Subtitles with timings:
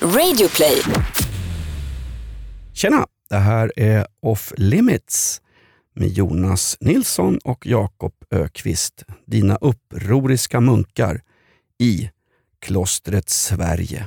[0.00, 0.82] Radioplay.
[2.72, 3.06] Tjena!
[3.30, 5.40] Det här är Off Limits
[5.94, 9.04] med Jonas Nilsson och Jakob Ökvist.
[9.26, 11.20] Dina upproriska munkar
[11.78, 12.10] i
[12.58, 14.06] klostret Sverige.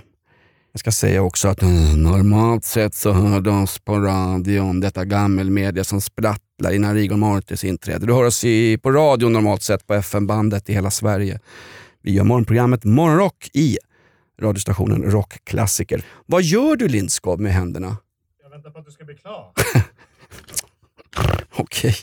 [0.71, 5.05] Jag ska säga också att eh, normalt sett så hör du oss på radion, detta
[5.05, 8.05] gammelmedia som sprattlar innan Rigor Mortis inträde.
[8.05, 11.39] Du hör oss i, på radio normalt sett på FM-bandet i hela Sverige.
[12.01, 13.77] Vi gör morgonprogrammet Morgonrock i
[14.41, 16.03] radiostationen Rockklassiker.
[16.25, 17.97] Vad gör du Lindskov med händerna?
[18.43, 19.51] Jag väntar på att du ska bli klar.
[21.55, 21.95] Okej.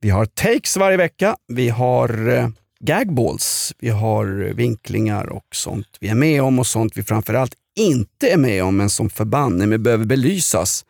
[0.00, 1.36] Vi har takes varje vecka.
[1.48, 2.48] Vi har eh,
[2.80, 3.74] gagballs.
[3.78, 4.24] Vi har
[4.54, 8.76] vinklingar och sånt vi är med om och sånt vi framförallt inte är med om
[8.76, 10.84] men som förbanne mig behöver belysas.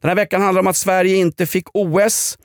[0.00, 2.38] Den här veckan handlar om att Sverige inte fick OS.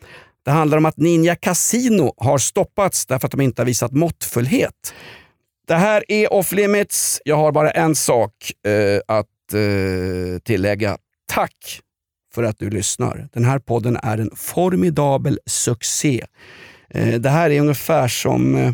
[0.46, 4.94] Det handlar om att Ninja Casino har stoppats därför att de inte har visat måttfullhet.
[5.68, 7.22] Det här är off limits.
[7.26, 10.98] Jag har bara en sak eh, att eh, tillägga.
[11.26, 11.82] Tack
[12.34, 13.30] för att du lyssnar.
[13.34, 16.26] Den här podden är en formidabel succé.
[16.90, 18.72] Eh, det här är ungefär som eh,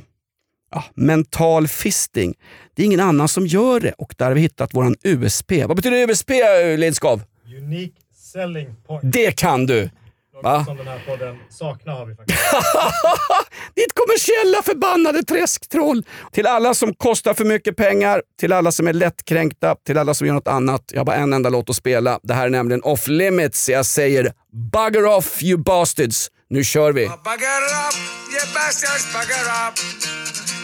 [0.71, 2.33] ja, mental fisting.
[2.73, 5.51] Det är ingen annan som gör det och där har vi hittat våran USP.
[5.65, 7.21] Vad betyder USP eh, Lindskov?
[7.57, 9.13] Unique selling point.
[9.13, 9.89] Det kan du!
[10.33, 10.65] Något Va?
[10.65, 12.39] som den här podden saknar har vi faktiskt.
[13.75, 16.05] Ditt kommersiella förbannade träsktroll!
[16.31, 20.27] Till alla som kostar för mycket pengar, till alla som är lättkränkta, till alla som
[20.27, 20.83] gör något annat.
[20.91, 22.19] Jag har bara en enda låt att spela.
[22.23, 23.69] Det här är nämligen off limits.
[23.69, 24.33] Jag säger
[24.71, 26.31] bugger off you bastards.
[26.49, 27.05] Nu kör vi!
[27.05, 27.95] Bugger up,
[28.33, 29.73] you bastards, bugger up.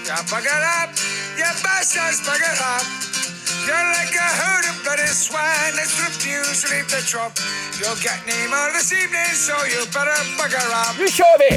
[0.07, 0.89] Yeah, bugger up,
[1.39, 3.18] you bastards, bugger up.
[3.67, 7.31] You're like a herd of bloody swine that's refused to leave the trop.
[7.79, 10.93] You'll get name out this evening, so you better bugger up.
[10.99, 11.49] Nu kör vi!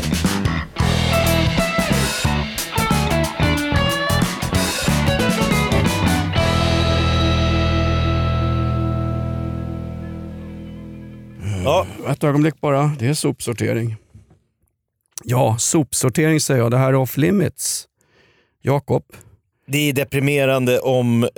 [11.65, 12.93] Ja, Ett ögonblick bara.
[12.99, 13.97] Det är sopsortering.
[15.25, 16.71] Ja, sopsortering säger jag.
[16.71, 17.89] Det här är off limits.
[18.61, 19.05] Jakob,
[19.73, 21.31] det är deprimerande om eh,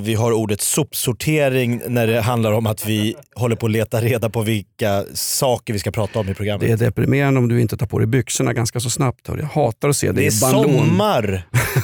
[0.00, 4.30] vi har ordet sopsortering när det handlar om att vi håller på att leta reda
[4.30, 6.66] på vilka saker vi ska prata om i programmet.
[6.66, 9.28] det är deprimerande om du inte tar på dig byxorna ganska så snabbt.
[9.28, 11.42] hör Jag hatar att se Det dig är sommar!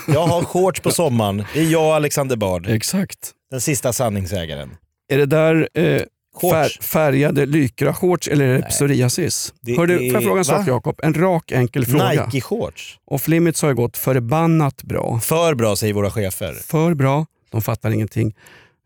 [0.08, 1.44] Jag har shorts på sommaren.
[1.54, 3.18] Det är jag och Alexander Bard, Exakt.
[3.50, 4.70] den sista sanningsägaren.
[5.12, 6.02] Är det där eh.
[6.40, 9.54] Fär, färgade lycra-shorts eller är det psoriasis?
[9.60, 10.68] Det Hör du, får jag fråga en sak?
[10.68, 11.00] Jakob?
[11.02, 12.26] En rak enkel fråga.
[12.26, 12.98] Nike-shorts.
[13.04, 15.20] Off limits har ju gått förbannat bra.
[15.20, 16.52] För bra säger våra chefer.
[16.52, 17.26] För bra.
[17.50, 18.34] De fattar ingenting.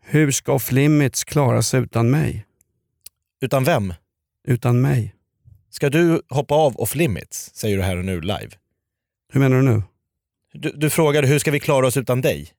[0.01, 2.45] Hur ska off limits klara sig utan mig?
[3.41, 3.93] Utan vem?
[4.47, 5.15] Utan mig?
[5.69, 7.51] Ska du hoppa av off limits?
[7.53, 8.49] Säger du här och nu live.
[9.33, 9.83] Hur menar du nu?
[10.53, 12.49] Du, du frågade hur ska vi klara oss utan dig?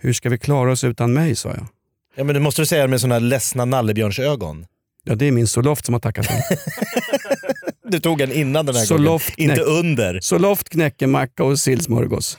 [0.00, 1.66] Hur ska vi klara oss utan mig, sa jag.
[2.18, 4.66] Ja men det måste du säga med här ledsna nallebjörnsögon.
[5.04, 6.42] Ja, det är min Zoloft som har tackat mig.
[7.90, 10.20] Du tog en innan den här Så gången, inte under.
[10.20, 12.38] Zoloft, knäckemacka och sillsmörgås.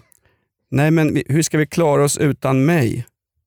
[0.72, 3.06] Nej, men vi- hur ska vi klara oss utan mig?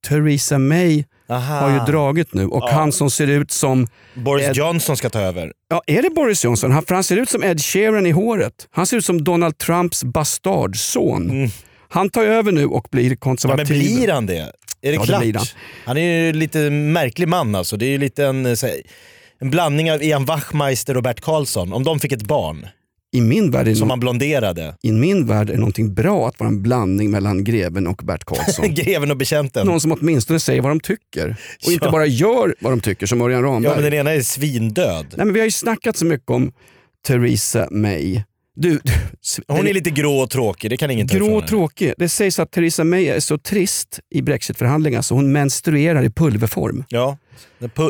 [0.09, 1.55] Theresa May Aha.
[1.61, 2.71] har ju dragit nu och Ja.
[2.73, 3.87] han som ser ut som...
[4.15, 5.53] Boris Ed- Johnson ska ta över.
[5.69, 6.71] Ja, är det Boris Johnson?
[6.71, 8.69] Han, för han ser ut som Ed Sheeran i håret.
[8.71, 11.31] Han ser ut som Donald Trumps bastardson.
[11.31, 11.51] Mm.
[11.89, 13.69] Han tar över nu och blir Ja, konservativ.
[13.69, 14.53] men blir han det?
[14.83, 15.21] Är det Ja, det klart?
[15.21, 15.47] blir han.
[15.85, 17.77] han är ju lite märklig man alltså.
[17.77, 18.53] Det är ju lite en, eh,
[19.41, 21.73] en blandning av Ian Wachtmeister och Bert Karlsson.
[21.73, 22.67] Om de fick ett barn
[23.13, 24.77] I min värld är som man blonderade.
[24.83, 28.25] i min värld är det någonting bra att vara en blandning mellan greven och Bert
[28.25, 28.75] Karlsson.
[28.75, 29.67] Greven och betjänten.
[29.67, 31.91] Någon som åtminstone säger vad de tycker och inte Ja.
[31.93, 33.75] bara gör vad de tycker som Örjan Ja Ramberg.
[33.75, 35.07] men den ena är svindöd.
[35.17, 36.53] Nej, men vi har ju snackat så mycket om
[37.07, 38.21] Theresa May.
[38.55, 38.93] Du, du,
[39.49, 41.93] Hon är lite grå och tråkig, det kan ingen ta grå och tråkig.
[41.99, 46.85] Det sägs att Theresa May är så trist i brexitförhandlingar så hon menstruerar i pulverform.
[46.89, 47.19] Ja,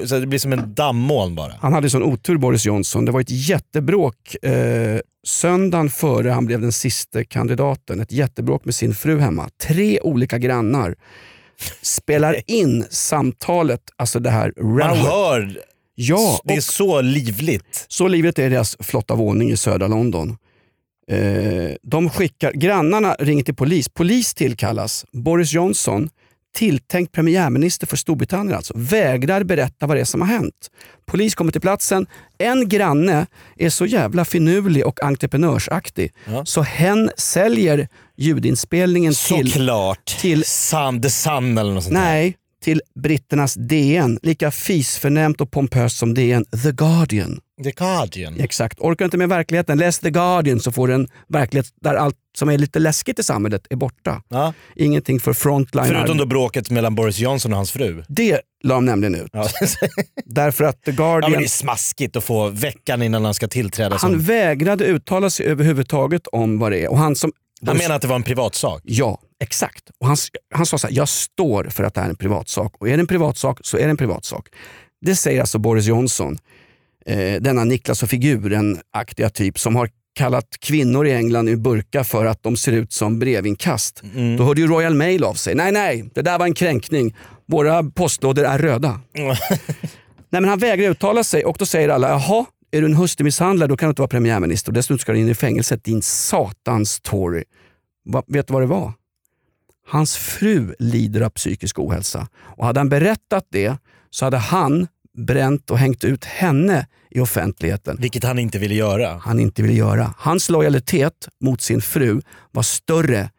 [0.06, 1.52] så det blir som en dammoln bara.
[1.60, 3.04] Han hade sån otur Boris Johnson.
[3.04, 8.00] Det var ett jättebråk eh, söndagen före han blev den sista kandidaten.
[8.00, 9.48] Ett jättebråk med sin fru hemma.
[9.62, 10.94] Tre olika grannar
[11.82, 15.58] spelar in samtalet, alltså det här Man hör,
[15.94, 17.86] Ja, det är så livligt.
[17.88, 20.36] så livet är deras flotta våning i södra London.
[21.08, 23.88] Eh, de skickar, grannarna ringer till polis.
[23.88, 25.04] Polis tillkallas.
[25.12, 26.08] Boris Johnson,
[26.56, 30.70] tilltänkt premiärminister för Storbritannien alltså, vägrar berätta vad det är som har hänt.
[31.06, 32.06] Polis kommer till platsen.
[32.38, 33.26] En granne
[33.56, 36.44] är så jävla finurlig och entreprenörsaktig Ja.
[36.44, 39.52] så hen säljer ljudinspelningen till...
[39.52, 40.06] Såklart.
[40.20, 41.94] till- Sun, The Sun eller något sånt.
[41.94, 47.40] Nej, till britternas DN, lika fisförnämt och pompöst som DN, The Guardian.
[47.64, 48.40] The Guardian.
[48.40, 48.80] Exakt.
[48.80, 52.48] Orkar inte med verkligheten, läs The Guardian så får du en verklighet där allt som
[52.48, 54.22] är lite läskigt i samhället är borta.
[54.28, 54.54] Ja.
[54.76, 55.86] Ingenting för frontline.
[55.86, 58.04] Förutom då bråket mellan Boris Johnson och hans fru.
[58.08, 59.30] Det la de nämligen ut.
[59.32, 59.48] Ja.
[60.24, 63.48] Därför att The ja, Guardian, men det är smaskigt att få veckan innan han ska
[63.48, 63.90] tillträda.
[63.90, 66.90] han Som, vägrade uttala sig överhuvudtaget om vad det är.
[66.90, 67.32] Och han som,
[67.66, 68.82] han menar att det var en privatsak.
[68.84, 69.90] Ja, exakt.
[70.00, 70.16] Och han,
[70.54, 72.74] han sa så här, jag står för att det här är en privatsak.
[72.78, 74.48] Och är det en privatsak så är det en privatsak.
[75.00, 76.38] Det säger alltså Boris Johnson,
[77.06, 82.26] eh, denna Niklas och figuren-aktiga typ som har kallat kvinnor i England i burka för
[82.26, 84.02] att de ser ut som brevinkast.
[84.14, 84.36] Mm.
[84.36, 85.54] Då hörde ju Royal Mail av sig.
[85.54, 87.16] Nej, nej, det där var en kränkning.
[87.46, 89.00] Våra postlådor är röda.
[90.32, 93.68] Nej, men han vägrar uttala sig och då säger alla, jaha, är du en hustrumisshandlare
[93.68, 97.00] då kan du inte vara premiärminister och dessutom ska du in i fängelset din satans
[97.00, 97.44] Tory.
[98.04, 98.92] Va, vet du vad det var?
[99.86, 103.76] Hans fru lider av psykisk ohälsa och hade han berättat det
[104.10, 104.86] så hade han
[105.18, 107.96] bränt och hängt ut henne i offentligheten.
[108.00, 109.20] Vilket han inte ville göra.
[109.22, 110.14] Han inte ville göra.
[110.18, 112.20] Hans lojalitet mot sin fru
[112.50, 113.30] var större.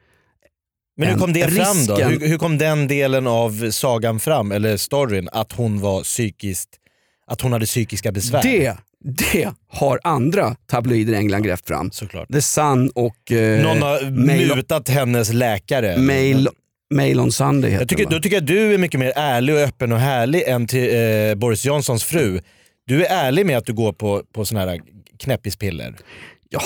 [0.97, 1.95] Men hur kom det fram då?
[1.95, 6.69] Hur, hur kom den delen av sagan fram, eller storyn, att hon var psykiskt,
[7.27, 8.41] att hon hade psykiska besvär?
[8.43, 11.91] Det, det har andra tabloider i England grävt fram.
[11.91, 12.27] Såklart.
[12.33, 15.97] The Sun och eh, Någon har Mail, mutat hennes läkare.
[15.97, 16.49] Mail,
[16.93, 19.55] Mail on Sunday heter Jag tycker, det, då tycker jag du är mycket mer ärlig
[19.55, 22.39] och öppen och härlig än till eh, Boris Johnsons fru.
[22.87, 24.81] Du är ärlig med att du går på, på såna här
[25.19, 25.95] knäppispiller.
[26.49, 26.61] Ja,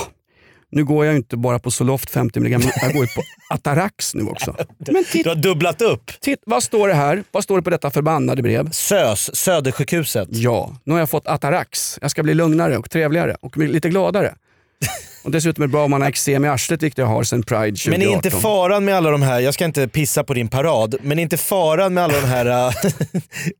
[0.71, 3.21] nu går jag ju inte bara på Zoloft 50 mg, jag går ju på
[3.53, 4.55] Atarax nu också.
[4.77, 6.11] Men Du titta, har dubblat upp.
[6.21, 7.23] titt, vad står det här?
[7.31, 8.71] Vad står det på detta förbannade brev?
[8.71, 10.27] SÖS, Södersjukhuset.
[10.31, 11.99] Ja, nu har jag fått Atarax.
[12.01, 14.35] Jag ska bli lugnare och trevligare och lite gladare.
[15.23, 17.43] Och dessutom är det bra om man har eksem i arslet, vilket jag har sedan
[17.43, 17.99] Pride 2018.
[17.99, 20.95] Men är inte faran med alla de här, jag ska inte pissa på din parad,
[21.01, 22.45] men är inte faran med alla de här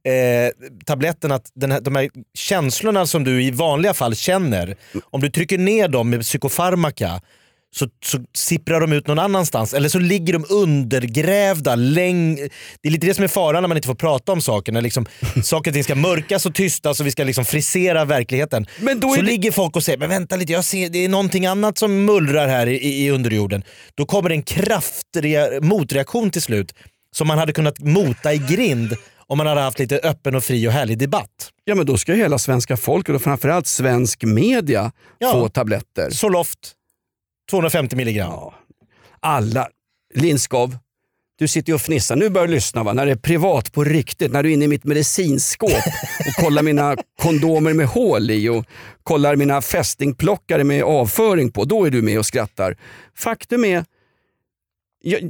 [0.04, 0.52] eh,
[0.86, 5.58] tabletterna att här, de här känslorna som du i vanliga fall känner, om du trycker
[5.58, 7.22] ner dem med psykofarmaka
[7.76, 11.76] så, så sipprar de ut någon annanstans eller så ligger de undergrävda.
[11.76, 12.36] Läng...
[12.82, 14.72] Det är lite det som är faran när man inte får prata om saker.
[14.72, 15.06] När liksom,
[15.44, 18.66] saker och ting ska mörkas och tystas och vi ska liksom frisera verkligheten.
[18.80, 21.10] Men då så det- ligger folk och säger, men vänta lite, jag ser, det är
[21.10, 23.64] någonting annat som mullrar här i, i underjorden.
[23.96, 26.74] Då kommer en kraftig motreaktion till slut
[27.16, 28.96] som man hade kunnat mota i grind
[29.30, 31.50] om man hade haft lite öppen och fri och härlig debatt.
[31.66, 35.32] Ja, men då ska hela svenska folket och framförallt svensk media Ja.
[35.32, 36.10] få tabletter.
[36.10, 36.60] Zoloft,
[37.50, 38.32] 250 milligram.
[38.32, 38.54] Ja.
[39.20, 39.68] Alla.
[40.14, 40.78] Lindskov,
[41.40, 42.16] du sitter ju och fnissar.
[42.16, 42.94] Nu börjar du lyssna va?
[42.94, 44.32] när det är privat på riktigt.
[44.32, 45.72] När du är inne i mitt medicinskåp
[46.28, 48.66] och kollar mina kondomer med hål i och
[49.04, 51.66] kollar mina fästingplockare med avföring på.
[51.66, 52.78] Då är du med och skrattar.
[53.16, 53.86] Faktum är,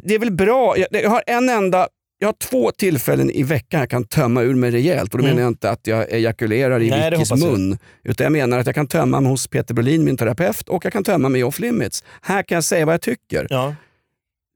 [0.03, 0.75] det är väl bra.
[0.91, 1.87] Jag har en enda
[2.19, 5.35] jag har två tillfällen i veckan jag kan tömma ur mig rejält och då Mm.
[5.35, 7.77] menar jag inte att jag ejakulerar i Nej, det Vickis mun.
[8.03, 10.93] Utan jag menar att jag kan tömma mig hos Peter Brolin, min terapeut, och jag
[10.93, 12.03] kan tömma mig i off limits.
[12.21, 13.47] Här kan jag säga vad jag tycker.
[13.49, 13.75] Ja.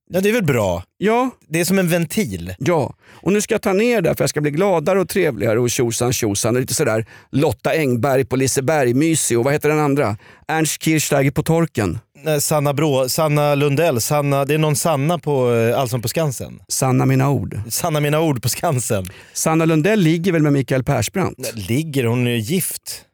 [0.09, 0.83] ja, det är väl bra.
[0.97, 2.53] Ja, Det är som en ventil.
[2.59, 2.95] ja.
[3.23, 5.69] Och nu ska jag ta ner det för jag ska bli gladare och trevligare och
[5.69, 6.55] tjosan tjosan.
[6.55, 10.17] Lite sådär Lotta Engberg på Liseberg-mysig och vad heter den andra?
[10.47, 11.99] Ernst Kirchsteiger på torken.
[12.39, 16.59] Sanna, Brå, Sanna Lundell, Sanna, det är någon Sanna på eh, Allsång på Skansen.
[16.67, 17.59] Sanna mina ord.
[17.69, 19.05] Sanna mina ord på Skansen.
[19.33, 21.55] Sanna Lundell ligger väl med Mikael Persbrandt?
[21.69, 23.05] Ligger hon är gift?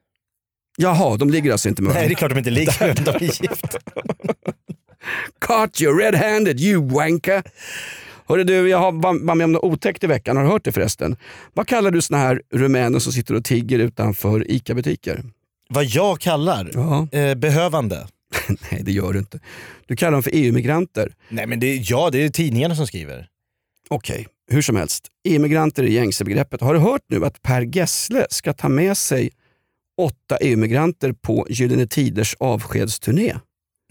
[0.77, 2.18] Jaha, de ligger alltså inte med Nej det är varandra.
[2.18, 3.77] klart de inte ligger, de är gift.
[5.39, 7.44] Caught you red-handed you wanker.
[8.27, 10.38] Hörru du, jag har var var med om något otäckt i veckan.
[10.38, 11.15] Har du hört det förresten?
[11.53, 15.24] Vad kallar du såna här rumäner som sitter och tigger utanför ICA-butiker?
[15.70, 17.08] Vad jag kallar Ja.
[17.20, 18.08] eh, behövande.
[18.72, 19.39] Nej, det gör du inte.
[19.86, 21.13] Du kallar dem för EU-migranter.
[21.29, 23.27] Nej men det, ja det är tidningarna som skriver.
[23.89, 25.07] Okej, hur som helst.
[25.27, 26.62] EU-migranter är gängse begreppet.
[26.62, 29.29] Har du hört nu att Per Gessle ska ta med sig
[30.01, 33.36] åtta EU-migranter på Gyllene Tiders avskedsturné?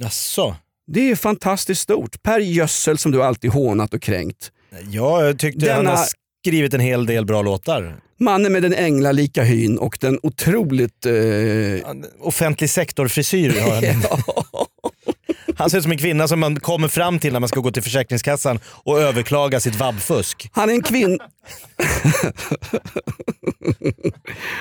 [0.02, 0.56] Jaså?
[0.86, 2.22] Det är fantastiskt stort.
[2.22, 4.52] Per Gössel som du alltid hånat och kränkt.
[4.90, 6.06] Ja, jag tyckte han Denna- har
[6.46, 7.96] skrivit en hel del bra låtar.
[8.20, 11.06] Mannen med den änglalika hyn och den otroligt...
[11.06, 11.12] Eh,
[12.20, 14.02] Offentlig sektor-frisyr har han.
[15.58, 17.70] Han ser ut som en kvinna som man kommer fram till när man ska gå
[17.70, 20.50] till Försäkringskassan och överklaga sitt vabbfusk.
[20.52, 21.18] han är en kvinn...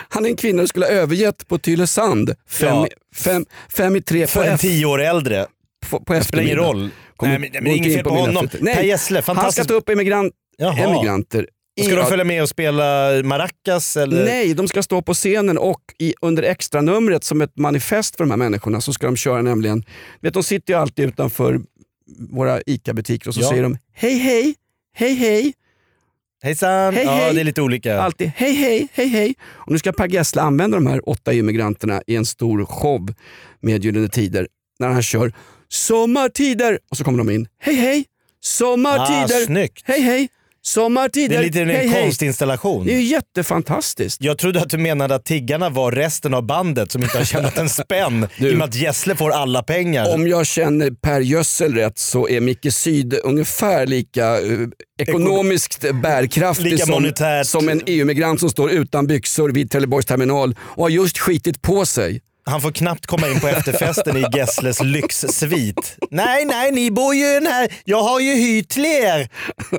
[0.10, 2.34] han är en kvinna du skulle ha övergett på Tylösand.
[2.50, 2.88] Fem, Ja.
[3.16, 5.46] fem, fem i tre på, För en F, tio år äldre.
[5.90, 6.90] på, på spelar ingen roll.
[7.18, 8.50] Kommer- Nej, men, men inget in fel på på honom.
[8.60, 10.78] Nej, Per Gessle, Han ska ta upp emigrant, Jaha.
[10.78, 11.48] emigranter.
[11.82, 13.98] Ska i- de följa med och spela maracas?
[13.98, 14.26] Eller?
[14.26, 18.24] Nej, de ska stå på scenen och i, under extra numret som ett manifest för
[18.24, 19.84] de här människorna så ska de köra nämligen,
[20.22, 21.62] vet, de sitter ju alltid utanför
[22.30, 23.50] våra ICA-butiker och så Ja.
[23.50, 24.56] säger de hej hej,
[24.94, 25.54] hej hej.
[26.44, 26.94] Hejsan!
[26.94, 27.34] Hej, ja, hej.
[27.34, 28.02] det är lite olika.
[28.02, 29.34] Alltid hej hej, hej hej.
[29.44, 33.14] Och nu ska Per Gessle använda de här åtta EU-migranterna i en stor show
[33.62, 34.48] med Gyllene Tider.
[34.80, 35.34] När han kör
[35.70, 37.48] Sommartider och så kommer de in.
[37.60, 38.06] Hej hej,
[38.40, 39.42] sommartider.
[39.44, 39.82] Ah, snyggt.
[39.86, 40.28] Hej hej,
[40.66, 41.30] sommartider.
[41.30, 42.02] Det är lite en hej.
[42.02, 42.86] konstinstallation.
[42.86, 44.22] Det är ju jättefantastiskt.
[44.22, 47.58] Jag trodde att du menade att tiggarna var resten av bandet som inte har tjänat
[47.58, 48.50] en spänn Du.
[48.50, 50.14] i och med att Gessle får alla pengar.
[50.14, 54.58] Om jag känner Per Gössel rätt så är Micke Syd ungefär lika eh,
[55.00, 57.48] ekonomiskt bärkraftig Lika som, monetärt.
[57.48, 61.86] som en EU-migrant som står utan byxor vid Trelleborgs terminal och har just skitit på
[61.86, 62.22] sig.
[62.50, 65.98] Han får knappt komma in på efterfesten i Gessles lyxsvit.
[66.12, 67.68] Nej, nej, ni bor ju i den här...
[67.84, 69.30] Jag har ju hyrt till er.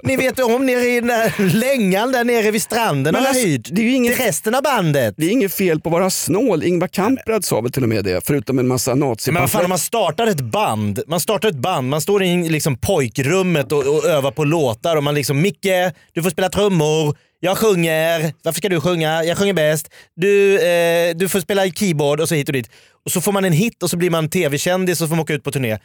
[0.02, 3.28] Ni vet om nere i den där längan där nere vid stranden Men har jag
[3.28, 3.68] alltså, hyrt.
[3.73, 5.14] det är ju inget- resten av bandet.
[5.16, 6.62] Det är inget fel på att vara snål.
[6.62, 9.78] Ingvar Kamprad sa väl till och med det, förutom en massa Men vad fan, man
[9.78, 14.30] startar ett band, man startar ett band, man står i liksom pojkrummet och, och övar
[14.30, 18.80] på låtar och man liksom “Micke, du får spela trummor, jag sjunger, varför ska du
[18.80, 19.24] sjunga?
[19.24, 19.90] Jag sjunger bäst.
[20.16, 22.70] Du, eh, du får spela keyboard” och så hit och dit.
[23.04, 25.34] Och så får man en hit och så blir man tv-kändis och får man åka
[25.34, 25.78] ut på turné.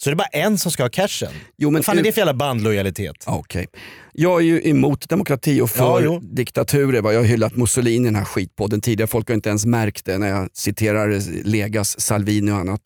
[0.00, 1.32] Så är det bara en som ska ha cashen.
[1.58, 3.16] Jo, men Vad fan är ut- det för jävla bandlojalitet?
[3.26, 3.66] Ja, Okej.
[4.12, 7.00] Jag är ju emot demokrati och för Ja, diktaturer.
[7.00, 7.12] va.
[7.12, 9.06] Jag har hyllat Mussolini i den här skitpodden tidigare.
[9.08, 12.80] Folk har inte ens märkt det när jag citerar Legas, Salvini och annat.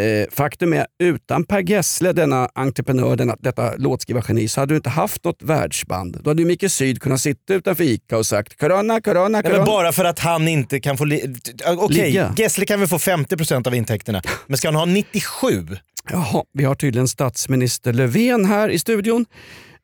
[0.00, 4.90] Eh, faktum är, utan Per Gessle, denna entreprenör, denna, detta låtskrivargeni, så hade du inte
[4.90, 6.20] haft något världsband.
[6.22, 9.58] Då hade ju Micke Syd kunnat sitta utanför ICA och sagt corona, corona, Nej, corona.
[9.58, 11.04] men bara för att han inte kan få...
[11.66, 12.34] Okej, Ligga.
[12.36, 15.66] Gessle kan väl få 50% av intäkterna, men ska han ha 97?
[16.10, 19.26] Jaha, vi har tydligen statsminister Löfven här i studion.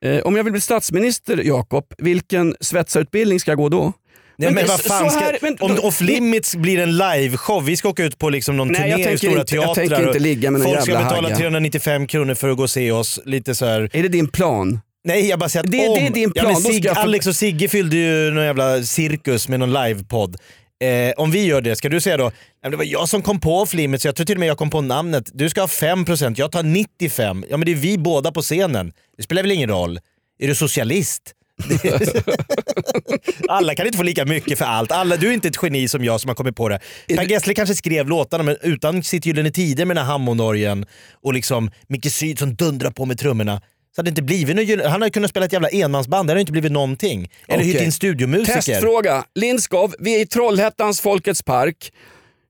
[0.04, 3.92] Eh, om jag vill bli statsminister, Jakob, vilken svetsarutbildning ska jag gå då?
[4.37, 7.77] Nej, Men vad fan så ska, här- men- om Off Limits blir en liveshow, vi
[7.77, 9.75] ska åka ut på liksom någon Nej, jag turné i stora inte- jag teatrar.
[9.75, 11.37] tänker inte ligga med Folk ska betala hagga.
[11.37, 13.21] 395 kronor för att gå och se oss.
[13.25, 13.91] Lite så här.
[13.93, 14.81] Är det din plan?
[15.05, 15.95] Nej jag bara säger att Det- om...
[15.95, 18.83] det är din ja, plan, ska Sig, jag Alex och Sigge fyllde ju någon jävla
[18.83, 20.37] cirkus med någon livepodd.
[20.85, 23.23] Eh, om vi gör det, ska du säga då, "Nej, men det var jag som
[23.23, 25.31] kom på Off Limits, jag tror till och med jag kom på namnet.
[25.35, 27.45] Du ska ha 5%, jag tar 95%.
[27.51, 28.93] Ja men det är vi båda på scenen.
[29.17, 29.99] Det spelar väl ingen roll?
[30.39, 31.23] Är du socialist?
[33.49, 34.93] Alla kan inte få lika mycket för allt.
[34.93, 36.81] Alla, du är inte ett geni som jag som har kommit på det.
[37.09, 40.87] Per Gessle kanske skrev låtarna men utan sitt Gyllene Tider med den här Hammondorgeln
[41.23, 43.61] och liksom Micke Syd som dundrar på med trummorna.
[43.97, 46.41] Så hade det inte blivit gyllene- han hade kunnat spela ett jävla enmansband, det hade
[46.41, 47.31] inte blivit någonting.
[47.49, 47.85] Eller hyrt Okej.
[47.87, 48.61] in studiomusiker.
[48.61, 49.25] Testfråga.
[49.35, 51.93] Lindskov, vi är i Trollhättans Folkets park.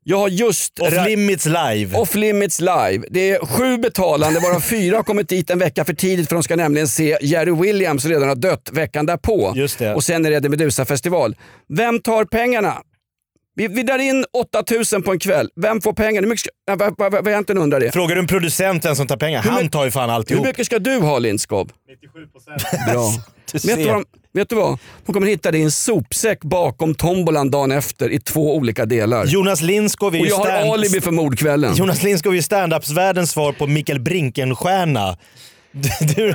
[0.05, 0.79] Jag har just...
[0.81, 1.99] Off Limits live.
[1.99, 3.05] Off Limits live.
[3.11, 6.43] Det är sju betalande varav fyra har kommit dit en vecka för tidigt för de
[6.43, 9.53] ska nämligen se Jerry Williams som redan har dött veckan därpå.
[9.57, 9.95] Just det.
[9.95, 11.37] Och sen är det Medusa festival.
[11.69, 12.83] Vem tar pengarna?
[13.55, 15.51] Vi, vi drar in 8000 på en kväll.
[15.57, 16.25] Vem får pengarna?
[16.25, 17.93] Hur mycket ska, äh, vad, vad, vad, egentligen undrar det.
[17.93, 20.47] Frågar du en producent vem som tar pengar, han tar ju fan Hur alltihop.
[20.47, 21.71] mycket ska du ha Lindskov?
[21.89, 22.87] 97 procent.
[22.93, 23.11] Bra.
[23.53, 24.79] Du vet, du vad de, vet du vad?
[25.07, 29.27] De kommer hitta det i en sopsäck bakom tombolan dagen efter i två olika delar.
[29.27, 31.75] Jonas Lindskov är Och ju jag har stand- alibi för mordkvällen.
[31.77, 35.17] Jonas Lindskov är ju standups-världens svar på Mikael Brinkenstierna.
[35.73, 36.35] Du, du,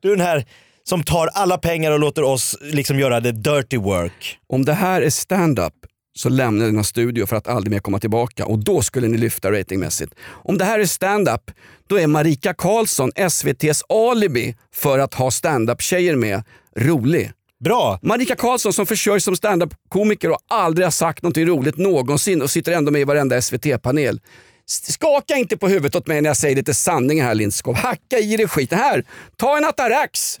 [0.00, 0.44] du är den här
[0.84, 4.38] som tar alla pengar och låter oss liksom göra the dirty work.
[4.48, 5.72] Om det här är stand-up
[6.16, 9.18] så lämnar jag denna studio för att aldrig mer komma tillbaka och då skulle ni
[9.18, 10.14] lyfta ratingmässigt.
[10.28, 11.50] Om det här är stand-up,
[11.86, 16.42] då är Marika Karlsson SVTs alibi för att ha stand-up-tjejer med
[16.76, 17.32] rolig.
[17.64, 17.98] Bra!
[18.02, 22.72] Marika Karlsson som försörjer som stand-up-komiker och aldrig har sagt något roligt någonsin och sitter
[22.72, 24.20] ändå med i varenda SVT-panel.
[24.66, 27.74] Skaka inte på huvudet åt mig när jag säger lite sanningar här Lindskov.
[27.74, 28.78] Hacka i dig skiten.
[28.78, 29.04] Här,
[29.36, 30.40] ta en Atarax!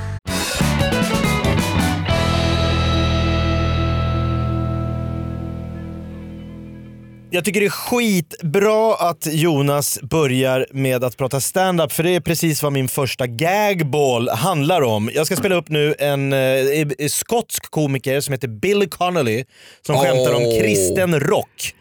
[7.33, 12.19] Jag tycker det är skitbra att Jonas börjar med att prata stand-up för det är
[12.19, 15.11] precis vad min första gagball handlar om.
[15.13, 19.45] Jag ska spela upp nu en eh, skotsk komiker som heter Bill Connolly
[19.85, 20.01] som Åh.
[20.01, 21.75] skämtar om kristen rock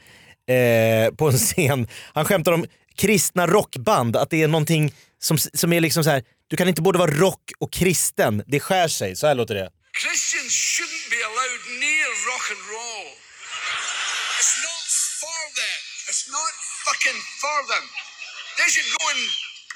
[0.51, 1.89] eh, på en scen.
[2.15, 2.67] Han skämtar om
[2.97, 6.23] kristna rockband, att det är någonting som, som är liksom så här.
[6.49, 9.17] du kan inte både vara rock och kristen, det skär sig.
[9.17, 9.71] Så här låter det.
[10.03, 13.30] Christians shouldn't be allowed near rock and roll.
[16.31, 16.55] Not
[16.87, 17.85] fucking for them.
[18.59, 19.23] They should go and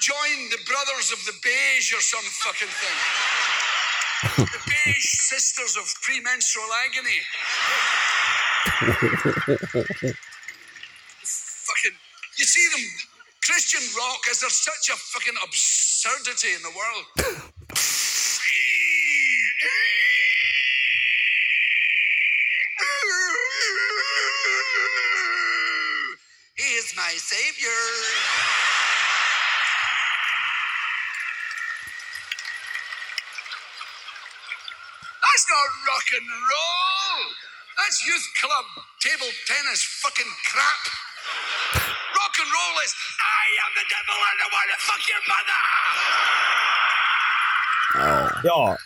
[0.01, 2.97] join the Brothers of the Beige or some fucking thing.
[4.49, 7.21] the Beige Sisters of Premenstrual Agony.
[11.23, 11.95] fucking.
[12.37, 12.85] You see them.
[13.45, 17.53] Christian rock, is there such a fucking absurdity in the world?
[26.85, 27.81] Is my savior.
[35.21, 37.17] That's not rock and roll.
[37.77, 38.65] That's youth club
[39.01, 40.81] table tennis fucking crap.
[42.13, 45.61] Rock and roll is I am the devil and I want to fuck your mother.
[48.43, 48.84] Ja.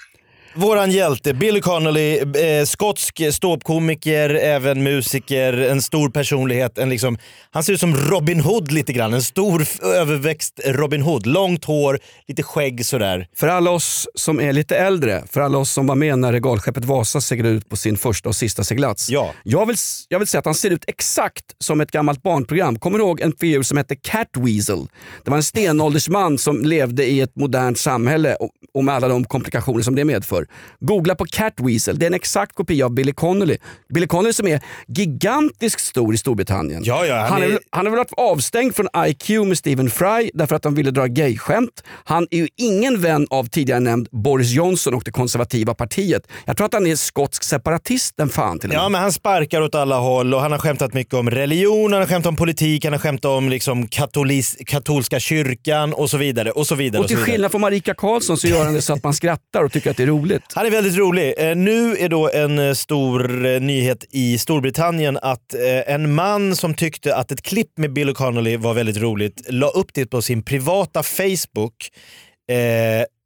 [0.59, 6.77] Våran hjälte, Billy Connolly, eh, skotsk ståuppkomiker, även musiker, en stor personlighet.
[6.77, 7.17] En liksom,
[7.51, 9.13] han ser ut som Robin Hood lite grann.
[9.13, 11.25] En stor överväxt Robin Hood.
[11.25, 13.27] Långt hår, lite skägg sådär.
[13.35, 16.85] För alla oss som är lite äldre, för alla oss som var med när regalskeppet
[16.85, 19.09] Vasa seglade ut på sin första och sista seglats.
[19.09, 19.33] Ja.
[19.43, 22.79] Jag, vill, jag vill säga att han ser ut exakt som ett gammalt barnprogram.
[22.79, 24.87] Kommer du ihåg en figur som hette Catweasel?
[25.23, 29.25] Det var en stenåldersman som levde i ett modernt samhälle och, och med alla de
[29.25, 30.48] komplikationer som det medför.
[30.79, 33.57] Googla på Catweasel, det är en exakt kopia av Billy Connolly.
[33.93, 36.83] Billy Connolly som är gigantiskt stor i Storbritannien.
[36.85, 37.59] Ja, ja, han han, är...
[37.69, 41.05] han har väl varit avstängd från IQ med Stephen Fry därför att de ville dra
[41.05, 41.83] gayskämt.
[42.03, 46.27] Han är ju ingen vän av tidigare nämnd Boris Johnson och det konservativa partiet.
[46.45, 48.83] Jag tror att han är skotsk separatist den fan till och med.
[48.83, 52.01] Ja, men han sparkar åt alla håll och han har skämtat mycket om religion, han
[52.01, 56.51] har skämtat om politik, han har skämtat om liksom katolis, katolska kyrkan och så vidare.
[56.51, 57.01] Och så vidare.
[57.01, 57.31] och till så vidare.
[57.31, 59.97] skillnad från Marika Karlsson så gör han det så att man skrattar och tycker att
[59.97, 60.28] det är roligt.
[60.53, 61.33] Han är väldigt rolig.
[61.38, 65.53] Eh, nu är då en eh, stor eh, nyhet i Storbritannien att
[65.86, 69.93] en man som tyckte att ett klipp med Bill Connolly var väldigt roligt la upp
[69.93, 71.89] det på sin privata Facebook.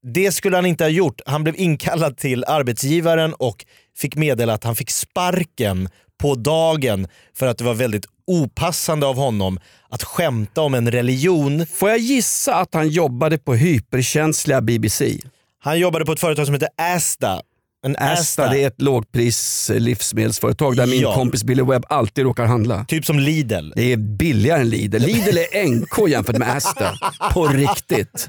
[0.03, 1.21] Det skulle han inte ha gjort.
[1.25, 3.65] Han blev inkallad till arbetsgivaren och
[3.97, 5.89] fick meddela att han fick sparken
[6.21, 11.65] på dagen för att det var väldigt opassande av honom att skämta om en religion.
[11.65, 15.17] Får jag gissa att han jobbade på hyperkänsliga BBC?
[15.63, 17.41] Han jobbade på ett företag som heter Asta.
[17.85, 21.13] En Asta, det är ett lågpris eh, livsmedelsföretag där min Ja.
[21.15, 22.85] kompis Billy Webb alltid råkar handla.
[22.87, 23.71] Typ som Lidl.
[23.75, 24.97] Det är billigare än Lidl.
[24.97, 26.89] Lidl är NK jämfört med Asta.
[27.33, 28.27] På riktigt.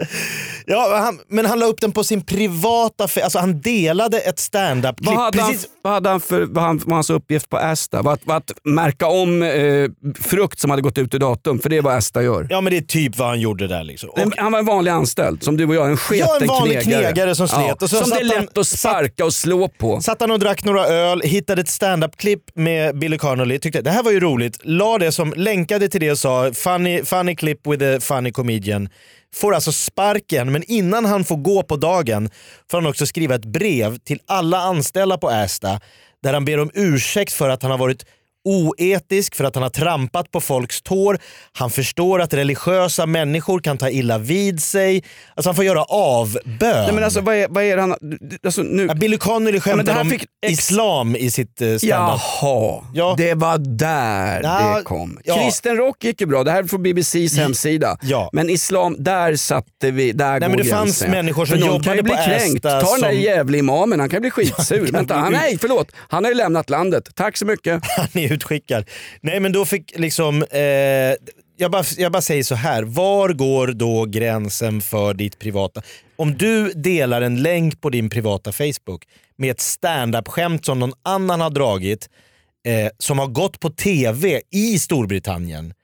[0.66, 3.04] Ja, han, men han la upp den på sin privata...
[3.22, 5.06] Alltså han delade ett stand-up-klipp.
[5.14, 8.02] Vad hade, han, vad hade han för vad han, vad hans uppgift på Asta?
[8.02, 11.68] Var att, var att märka om eh, frukt som hade gått ut i datum, för
[11.68, 12.46] det är vad Asta gör.
[12.50, 13.84] Ja men det är typ vad han gjorde där.
[13.84, 14.08] Liksom.
[14.10, 16.82] Och, Han var en vanlig anställd, som du och jag, en sketen Ja, en vanlig
[16.82, 17.02] knegare.
[17.12, 17.82] knegare som slet.
[17.82, 20.00] Och så som det är satt han- lätt att sparka och slå på.
[20.00, 24.02] Satt han och drack några öl, hittade ett standup-klipp med Billy Connolly, tyckte det här
[24.02, 27.84] var ju roligt, la det som, länkade till det och sa funny, funny clip with
[27.84, 28.88] a funny comedian.
[29.34, 32.30] Får alltså sparken, men innan han får gå på dagen
[32.70, 35.80] får han också skriva ett brev till alla anställda på Asta
[36.22, 38.06] där han ber om ursäkt för att han har varit
[38.44, 41.18] oetisk, för att han har trampat på folks tår.
[41.52, 45.04] Han förstår att religiösa människor kan ta illa vid sig.
[45.34, 46.44] Alltså han får göra avbön.
[46.60, 47.94] Nej, men alltså, vad, är, vad är det han...
[48.44, 52.20] Alltså, nu, Ja, Billy Connolly här om fick islam i sitt uh, standup.
[52.42, 53.14] Jaha, Ja.
[53.18, 55.18] det var där Ja, det kom.
[55.24, 55.34] ja.
[55.44, 57.98] Kristen rock gick ju bra, det här är från BBCs hemsida.
[58.02, 58.30] Ja.
[58.32, 60.78] Men islam, där satte vi, där Nej, går men det gränsen.
[60.78, 62.62] fanns människor som jobbade kan ju bli på kränkt.
[62.62, 64.92] Ta den där som- jävla imamen, han kan bli skitsur.
[64.92, 67.08] Vänta, han, nej förlåt, han har ju lämnat landet.
[67.14, 67.82] Tack så mycket.
[68.34, 68.84] Utskickad.
[69.20, 70.60] Nej men då fick liksom, eh,
[71.56, 72.82] jag, bara, jag bara säger så här.
[72.82, 75.82] var går då gränsen för ditt privata?
[76.16, 79.04] Om du delar en länk på din privata Facebook
[79.36, 82.08] med ett standup-skämt som någon annan har dragit,
[82.66, 85.74] eh, som har gått på TV i Storbritannien,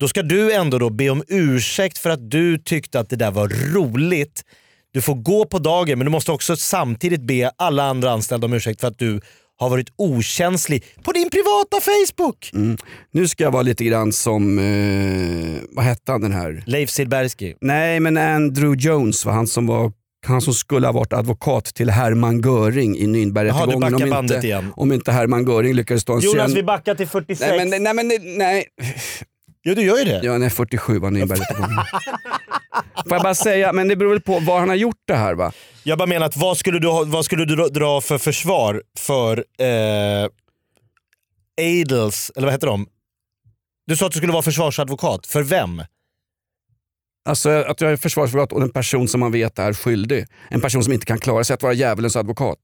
[0.00, 3.30] då ska du ändå då be om ursäkt för att du tyckte att det där
[3.30, 4.44] var roligt.
[4.92, 8.52] Du får gå på dagen men du måste också samtidigt be alla andra anställda om
[8.52, 9.20] ursäkt för att du
[9.58, 12.50] har varit okänslig på din privata Facebook.
[13.12, 16.62] Nu ska jag vara lite grann som, eh, vad hette han den här?
[16.66, 17.54] Leif Silbersky.
[17.60, 19.92] Nej men Andrew Jones var han som var
[20.26, 24.72] han som skulle ha varit advokat till Hermann Göring i Nürnbergrättegången om, bandet inte, igen.
[24.76, 27.50] om inte Hermann Göring lyckades ta en Jonas syn- vi backar till 46.
[27.50, 28.64] Nej men, nej, men nej,
[29.62, 30.20] Jo du gör ju det.
[30.22, 31.76] Ja, nej, 47 var Nürnbergrättegången.
[33.08, 35.34] Får jag bara säga, men det beror väl på var han har gjort det här
[35.34, 35.52] va?
[35.82, 38.82] Jag bara menar att vad skulle du, ha- vad skulle du dra- dra för försvar
[38.98, 40.28] för eh,
[41.60, 42.86] Adels, eller vad heter de?
[43.86, 45.26] Du sa att du skulle vara försvarsadvokat.
[45.26, 45.82] För vem?
[47.28, 50.26] Alltså att jag är försvarsadvokat och en person som man vet är skyldig.
[50.48, 52.58] En person som inte kan klara sig att vara djävulens advokat.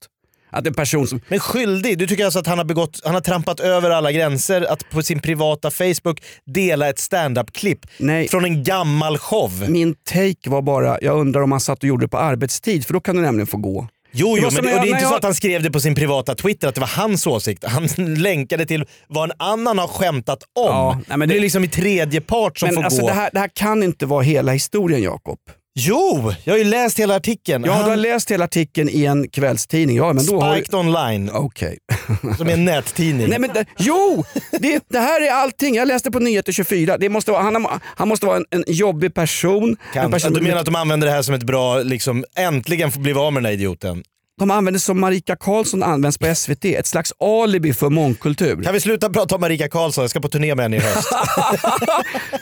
[0.55, 1.21] Att en person som...
[1.29, 1.99] Men skyldig?
[1.99, 5.03] Du tycker alltså att han har, begått, han har trampat över alla gränser att på
[5.03, 7.81] sin privata Facebook dela ett stand-up-klipp
[8.31, 9.65] från en gammal show?
[9.69, 12.93] Min take var bara, jag undrar om han satt och gjorde det på arbetstid för
[12.95, 13.89] då kan du nämligen få gå.
[14.17, 15.95] Jo, jo men och det är inte så jag- att han skrev det på sin
[15.95, 17.65] privata Twitter att det var hans åsikt.
[17.67, 17.87] Han
[18.17, 20.67] länkade till vad en annan har skämtat om.
[20.67, 23.07] Ja, nej, men det, det- är liksom i tredje part som Men får alltså, gå.
[23.07, 25.39] det, här, det här kan inte vara hela historien Jakob.
[25.79, 27.65] Jo, jag har ju läst hela artikeln.
[27.65, 29.97] Ja, Han- du har läst hela artikeln i en kvällstidning.
[29.97, 30.55] Ja, men då har...
[30.55, 31.79] Spiked online, Okej.
[32.39, 33.29] som är en nättidning.
[33.29, 35.75] Nej, men det, jo, det, det här är allting.
[35.75, 36.99] Jag läste på Nyheter 24.
[36.99, 39.69] Det måste vara, han, har- han måste vara en, en jobbig person.
[39.71, 42.93] En kan, person du menar att de använder det här som ett bra, liksom, äntligen
[42.93, 44.03] få bli av med den här idioten?
[44.41, 46.65] De använder som Marika Karlsson används på SVT.
[46.65, 48.63] Ett slags alibi för mångkultur.
[48.63, 50.03] Kan vi sluta prata om Marika Karlsson?
[50.03, 51.09] Jag ska på turné med henne i höst.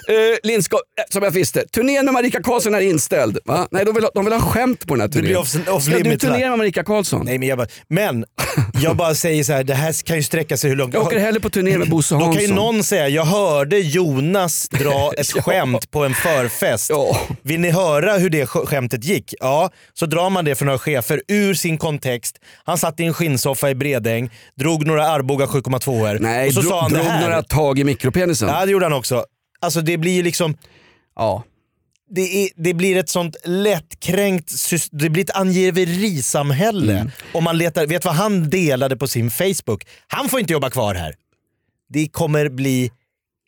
[0.09, 3.37] Uh, Lindskog, eh, som jag visste, turnén med Marika Karlsson är inställd.
[3.45, 3.67] Va?
[3.71, 5.25] Nej, de vill, ha- de vill ha skämt på den här turnén.
[5.25, 7.25] blir off- off Ska du turnera med Marika Karlsson?
[7.25, 8.25] Nej, men, jag bara, men
[8.81, 10.93] jag bara säger så här, det här kan ju sträcka sig hur långt...
[10.93, 12.33] Jag åker hellre på turné med Bosse Då Hansson.
[12.35, 16.89] kan ju någon säga, jag hörde Jonas dra ett skämt på en förfest.
[16.89, 17.19] Ja.
[17.41, 19.33] Vill ni höra hur det sk- skämtet gick?
[19.39, 22.39] Ja, så drar man det för några chefer ur sin kontext.
[22.63, 26.69] Han satt i en skinnsoffa i Bredäng, drog några Arboga 7,2 Nej, och så dro,
[26.69, 27.21] sa han drog det här.
[27.21, 28.49] några tag i mikropenisen.
[28.49, 29.25] Ja, det gjorde han också.
[29.59, 30.57] Alltså det blir ju liksom...
[31.15, 31.43] Ja.
[32.09, 34.53] det, är, det blir ett sånt lättkränkt,
[34.91, 36.93] det blir ett angiverisamhälle.
[36.93, 37.11] Mm.
[37.33, 39.85] Om man letar, vet vad han delade på sin Facebook?
[40.07, 41.15] Han får inte jobba kvar här.
[41.89, 42.91] Det kommer bli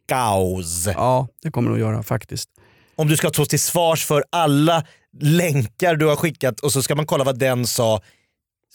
[0.07, 0.87] kaos.
[0.87, 2.49] ja, det kommer de att göra faktiskt.
[2.95, 4.83] Om du ska stå till svars för alla
[5.21, 8.01] länkar du har skickat och så ska man kolla vad den sa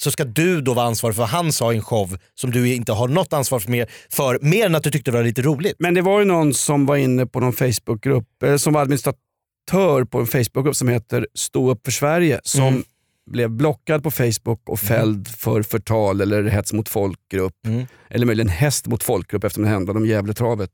[0.00, 2.74] så ska du då vara ansvarig för vad han sa i en show som du
[2.74, 5.42] inte har något ansvar för mer, för, mer än att du tyckte det var lite
[5.42, 5.76] roligt.
[5.78, 10.04] Men det var ju någon som var inne på någon Facebookgrupp, eh, som var administratör
[10.04, 12.82] på en Facebookgrupp som heter Stå upp för Sverige, som Mm.
[13.30, 17.66] blev blockad på Facebook och fälld för förtal eller hets mot folkgrupp.
[17.66, 17.86] Mm.
[18.10, 20.70] Eller möjligen häst mot folkgrupp efter det hände om Gävletravet.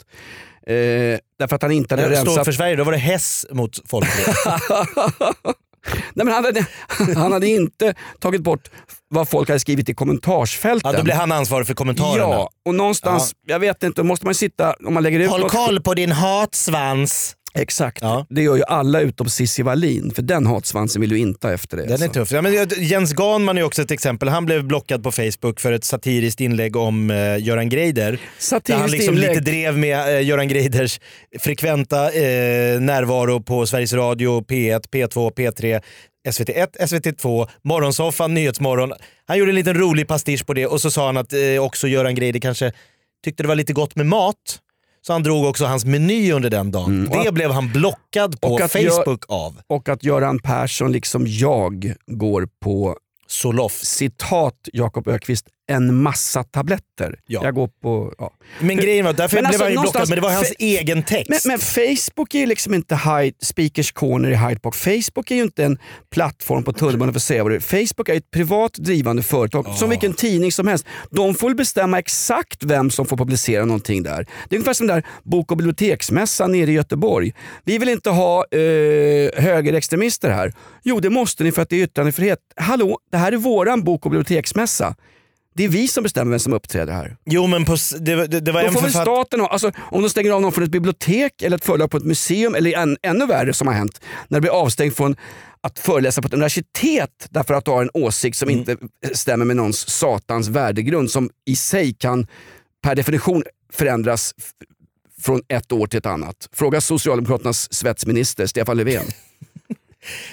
[0.66, 0.74] Eh,
[1.38, 2.44] därför att han inte hade När det står rensat...
[2.44, 4.06] för Sverige, då var det häss mot folk.
[6.14, 6.66] Nej, men han, hade,
[7.16, 8.68] han hade inte tagit bort
[9.08, 10.90] vad folk hade skrivit i kommentarsfälten.
[10.92, 12.22] ja, då blir han ansvarig för kommentarerna.
[12.28, 15.52] Ja, och någonstans, jag vet inte, måste man sitta, om man lägger ut Håll något-
[15.52, 17.36] koll på din hatsvans.
[17.58, 18.26] Exakt, Ja.
[18.30, 21.76] det gör ju alla utom Cissi Wallin, för den hatsvansen vill du inte ha efter
[21.76, 21.82] det.
[21.82, 22.12] Den är alltså.
[22.12, 22.32] tuff.
[22.32, 24.28] Ja, men Jens Ganman är också ett exempel.
[24.28, 28.10] Han blev blockad på Facebook för ett satiriskt inlägg om uh, Göran Greider.
[28.10, 29.28] Där han Satiriskt liksom inlägg.
[29.30, 31.00] lite drev med eh, Göran Greiders
[31.38, 35.80] frekventa eh, närvaro på Sveriges Radio, P1, P2, P3,
[36.28, 38.92] SVT1, SVT2, Morgonsoffan, Nyhetsmorgon.
[39.26, 41.88] Han gjorde en liten rolig pastisch på det och så sa han att eh, också
[41.88, 42.72] Göran Greider kanske
[43.24, 44.58] tyckte det var lite gott med mat.
[45.06, 47.08] Så han drog också hans meny under den dagen.
[47.08, 49.60] och Det att- blev han blockad på Facebook av.
[49.66, 53.72] Och att Göran Persson, liksom jag, går på Soloff.
[53.84, 57.18] citat Jakob Ökvist en massa tabletter.
[57.26, 57.40] Ja.
[57.44, 58.14] Jag går på...
[58.18, 58.32] Ja.
[58.60, 61.02] Men grejen var, därför Men blev alltså, han ju blockad, men det var hans egen
[61.02, 61.28] text.
[61.28, 64.74] Men, men Facebook är ju liksom inte Hyde, speakers corner i Hyde Park.
[64.74, 65.78] Facebook är ju inte en
[66.10, 67.86] plattform på tunnelbanan för att säga vad det är.
[67.86, 70.86] Facebook är ett privat drivande företag, som vilken tidning som helst.
[71.10, 74.26] De får bestämma exakt vem som får publicera någonting där.
[74.48, 77.34] Det är ungefär som den där bok och biblioteksmässan nere i Göteborg.
[77.64, 78.60] Vi vill inte ha eh,
[79.42, 80.52] högerextremister här.
[80.82, 82.38] Jo, det måste ni för att det är yttrandefrihet.
[82.56, 84.94] Hallå, det här är våran bok och biblioteksmässa.
[85.56, 87.16] Det är vi som bestämmer vem som uppträder här.
[87.24, 89.72] Jo men på, det, det, det var Då en får väl författ- staten ha, alltså,
[89.78, 92.76] om de stänger av någon från ett bibliotek eller ett föreläsare på ett museum eller
[92.78, 95.16] än, ännu värre som har hänt, när det blir avstängd från
[95.60, 98.76] att föreläsa på ett universitet därför att du har en åsikt som inte
[99.12, 102.26] stämmer med någons satans värdegrund som i sig kan
[102.82, 103.42] per definition
[103.72, 104.34] förändras
[105.20, 106.48] från ett år till ett annat.
[106.52, 109.04] Fråga Socialdemokraternas svetsminister Stefan Löfven.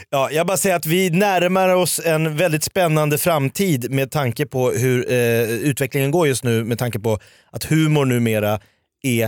[0.09, 4.71] Ja, jag bara säger att vi närmar oss en väldigt spännande framtid med tanke på
[4.71, 7.19] hur eh, utvecklingen går just nu med tanke på
[7.51, 8.59] att humor numera
[9.03, 9.23] är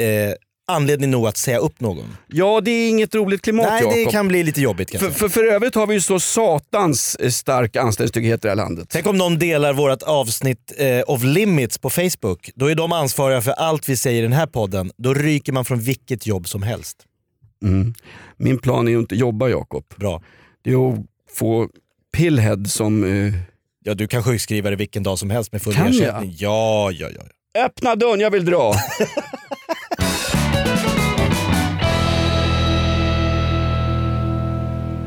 [0.00, 0.34] eh,
[0.66, 2.16] anledning nog att säga upp någon.
[2.26, 4.12] Ja, det är inget roligt klimat Nej, det Jakob.
[4.12, 5.10] kan bli lite jobbigt kanske.
[5.10, 8.56] För, för, för övrigt har vi ju så satans eh, stark anställningstrygghet i det här
[8.56, 8.88] landet.
[8.90, 12.50] Tänk om någon delar vårt avsnitt eh, of limits på Facebook.
[12.54, 14.90] Då är de ansvariga för allt vi säger i den här podden.
[14.96, 16.96] Då ryker man från vilket jobb som helst.
[17.62, 17.94] Mm.
[18.36, 19.84] Min plan är ju inte att jobba Jakob.
[19.96, 20.22] Bra.
[20.62, 20.98] Det är att
[21.30, 21.68] få
[22.16, 23.04] Pillhead som...
[23.04, 23.34] Eh,
[23.86, 25.94] Ja, du kan sjukskriva dig vilken dag som helst med full Kan jag?
[26.08, 26.34] ersättning.
[26.38, 27.22] Ja, ja, ja.
[27.64, 28.74] öppna dörren, jag vill dra.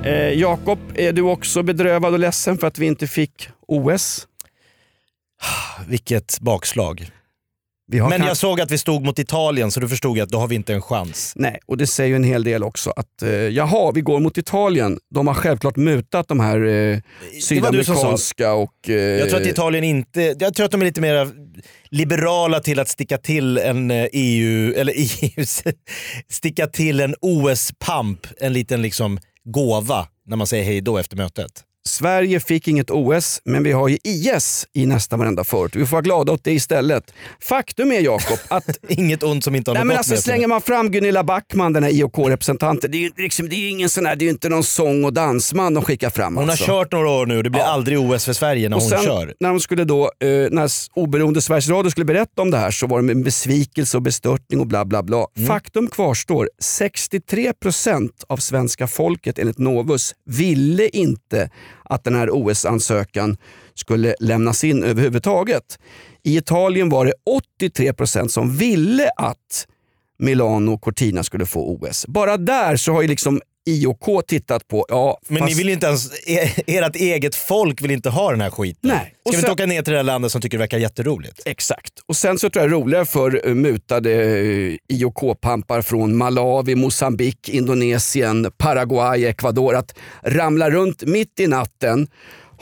[0.03, 4.27] eh, Jakob, är du också bedrövad och ledsen för att vi inte fick OS?
[5.87, 7.09] Vilket bakslag.
[7.91, 10.37] Men kan- jag såg att vi stod mot Italien så då förstod jag att då
[10.37, 11.33] har vi inte en chans.
[11.35, 12.89] Nej, och det säger ju en hel del också.
[12.95, 14.99] Att eh, jaha, vi går mot Italien.
[15.15, 16.99] De har självklart mutat de här eh,
[17.41, 18.89] sydamerikanska och...
[18.89, 21.29] Eh, Jag tror att Italien inte, jag tror att de är lite mer
[21.89, 25.45] liberala till att sticka till en eh, EU, eller EU,
[26.29, 31.51] sticka till en OS-pamp, en liten liksom gåva när man säger hej då efter mötet.
[31.87, 35.75] Sverige fick inget OS, men vi har ju IS i nästan varenda förort.
[35.75, 37.13] Vi får vara glada åt det istället.
[37.41, 40.47] Faktum är Jakob att Inget ont som inte har Nej, något men alltså, med slänger
[40.47, 44.05] man fram Gunilla Backman, den här IOK-representanten, det är ju liksom, det är ingen sån
[44.05, 46.35] här, det är inte någon sång och dansman de skickar fram.
[46.35, 46.65] Hon har alltså.
[46.65, 49.33] kört några år nu, det blir aldrig OS för Sverige när Och hon sen kör.
[49.39, 52.87] när de skulle då, eh, när oberoende Sveriges Radio skulle berätta om det här så
[52.87, 55.27] var det med besvikelse och bestörtning och bla bla bla.
[55.37, 55.47] Mm.
[55.47, 61.49] Faktum kvarstår, 63% av svenska folket enligt Novus ville inte
[61.83, 63.37] att den här OS-ansökan
[63.73, 65.79] skulle lämnas in överhuvudtaget.
[66.23, 67.13] I Italien var det
[67.69, 69.67] 83% som ville att
[70.19, 72.05] Milano Cortina skulle få OS.
[72.07, 75.87] Bara där så har ju liksom IOK tittat på, ja Men fast- ni vill inte
[75.87, 78.79] ens, e- ert eget folk vill inte ha den här skiten.
[78.89, 79.13] Nej.
[79.25, 80.77] Och Ska vi sen- inte åka ner till det här landet som tycker det verkar
[80.77, 81.41] jätteroligt?
[81.45, 81.93] Exakt.
[82.07, 86.75] Och sen så tror jag det är roligare för uh, mutade uh, IOK-pampar från Malawi,
[86.75, 92.07] Mosambik, Indonesien, Paraguay, Ecuador att ramla runt mitt i natten,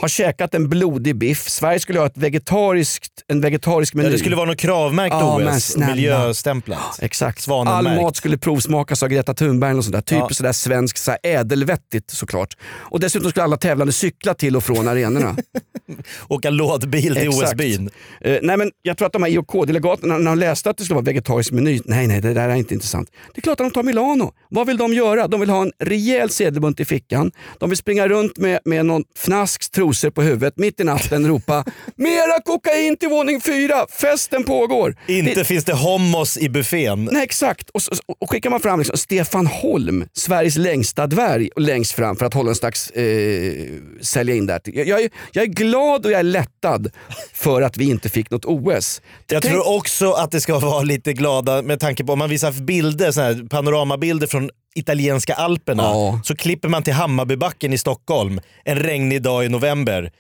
[0.02, 1.50] ha käkat en blodig biff.
[1.50, 4.08] Sverige skulle ha ett vegetariskt, en vegetarisk meny.
[4.08, 5.96] Ja, det skulle vara något kravmärkt Ja, OS, snälla.
[5.96, 7.00] miljöstämplat.
[7.02, 7.38] Exakt.
[7.38, 8.02] All Svanenmärkt.
[8.02, 9.74] mat skulle provsmakas av Greta Thunberg.
[9.76, 10.02] Och sånt där.
[10.02, 10.34] Typiskt Ja.
[10.36, 12.58] sådär svenskt, så ädelvettigt såklart.
[12.74, 15.36] Och dessutom skulle alla tävlande cykla till och från arenorna.
[16.28, 17.44] Åka lådbil till Exakt.
[17.54, 17.90] OS-byn.
[18.22, 20.96] Eh, nej, men jag tror att de här IOK-delegaterna, när de läste att det skulle
[20.96, 23.10] vara vegetarisk meny, nej, nej, det där är inte intressant.
[23.34, 24.32] Det är klart att de tar Milano.
[24.50, 25.28] Vad vill de göra?
[25.28, 27.32] De vill ha en rejäl sedelbunt i fickan.
[27.60, 31.64] De vill springa runt med, med någon fnasks trosor på huvudet mitt i natten ropa
[31.96, 34.96] “Mera kokain till våning fyra, festen pågår”.
[35.08, 37.10] Inte Det, finns det homos i buffén.
[37.12, 37.70] nej, exakt.
[37.70, 42.26] Och, så, och skickar man fram liksom Stefan Holm, Sveriges längsta dvärg, längst fram för
[42.26, 43.54] att hålla en slags eh,
[44.02, 44.62] sälja in där.
[44.66, 46.92] Jag, jag, är, jag är glad och jag är lättad
[47.34, 49.02] för att vi inte fick något OS.
[49.28, 52.30] Jag Tänk- tror också att det ska vara lite glada med tanke på om man
[52.30, 56.20] visar bilder, såna här panoramabilder från italienska alperna Ja.
[56.24, 60.12] så klipper man till Hammarbybacken i Stockholm en regnig dag i november.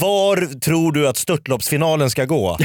[0.00, 2.58] Var tror du att störtloppsfinalen ska gå?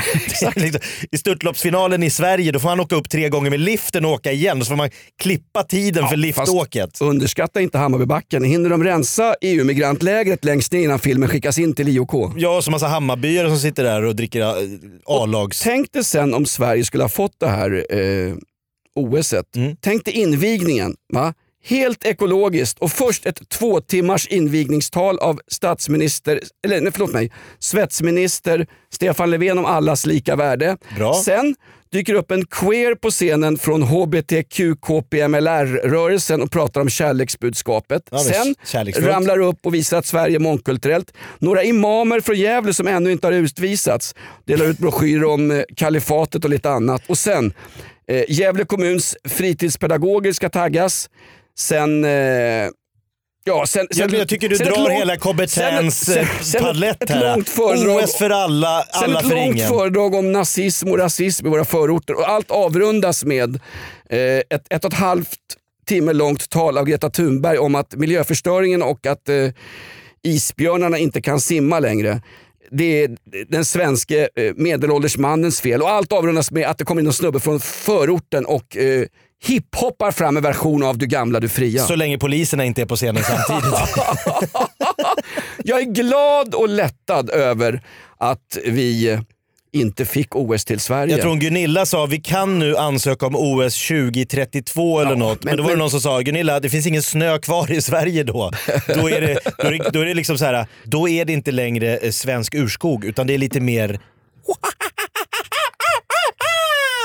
[1.11, 4.31] I störtloppsfinalen i Sverige då får man åka upp tre gånger med liften och åka
[4.31, 4.59] igen.
[4.65, 4.89] Så får man
[5.21, 7.01] klippa tiden för liftåket.
[7.01, 8.43] Underskatta inte Hammarbybacken.
[8.43, 12.33] Hinner de rensa EU-migrantlägret längst ner innan filmen skickas in till IOK?
[12.37, 14.55] Jag som massa Hammarbyare som sitter där och dricker eh,
[15.05, 15.61] A-lags...
[15.63, 18.33] Tänk dig sen om Sverige skulle ha fått det här eh,
[18.95, 19.55] OSet.
[19.55, 19.75] Mm.
[19.81, 20.95] Tänk dig invigningen.
[21.13, 21.33] Va?
[21.63, 28.67] Helt ekologiskt och först ett två timmars invigningstal av statsminister, eller nej, förlåt mig, svetsminister
[28.93, 30.77] Stefan Löfven om allas lika värde.
[30.97, 31.13] Bra.
[31.13, 31.55] Sen
[31.91, 38.03] dyker upp en queer på scenen från HBTQKPMLR-rörelsen och pratar om kärleksbudskapet.
[38.11, 39.07] Ja, Sen kärleksfullt.
[39.09, 41.13] ramlar upp och visar att Sverige är mångkulturellt.
[41.39, 46.43] Några imamer från Gävle som ännu inte har utvisats delar ut broschyrer om eh, kalifatet
[46.43, 47.01] och lite annat.
[47.07, 47.53] Och sen
[48.09, 51.09] eh, Gävle kommuns fritidspedagoger ska taggas.
[51.59, 52.69] Sen eh,
[53.43, 56.25] Ja, sen, Ja, men jag tycker du sen ett drar långt- hela sen- kompetens sen-
[56.41, 57.33] sen palett ett här.
[57.35, 59.67] långt föredrag- OS för alla, Sen alla ett för långt ingen.
[59.69, 63.55] föredrag om nazism och rasism i våra förorter och allt avrundas med
[64.09, 64.19] eh,
[64.49, 65.37] ett, ett och ett halvt
[65.87, 69.49] timme långt tal av Greta Thunberg om att miljöförstöringen och att eh,
[70.23, 72.21] isbjörnarna inte kan simma längre.
[72.71, 77.01] Det är den svenske eh, medelålders mannens fel och allt avrundas med att det kommer
[77.01, 79.05] in en snubbe från förorten och eh,
[79.43, 81.83] hiphoppar fram en version av Du gamla, du fria.
[81.83, 83.79] Så länge poliserna inte är på scenen samtidigt.
[85.63, 87.81] Jag är glad och lättad över
[88.17, 89.19] att vi eh,
[89.73, 91.13] inte fick OS till Sverige.
[91.13, 95.43] Jag tror Gunilla sa vi kan nu ansöka om OS 2032 eller Ja, något.
[95.43, 97.71] Men, men- då var det men- någon som sa Gunilla det finns ingen snö kvar
[97.71, 98.51] i Sverige då.
[98.87, 101.33] Då är det, då är det, då är det liksom så här, då är det
[101.33, 103.87] inte längre eh, svensk urskog utan det är lite mer